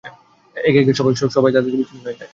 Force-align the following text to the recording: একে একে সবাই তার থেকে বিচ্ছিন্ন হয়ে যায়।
একে 0.55 0.79
একে 0.81 0.93
সবাই 1.31 1.51
তার 1.53 1.63
থেকে 1.65 1.77
বিচ্ছিন্ন 1.79 2.03
হয়ে 2.05 2.17
যায়। 2.19 2.29